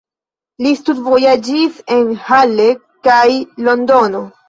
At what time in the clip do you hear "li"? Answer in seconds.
0.65-0.71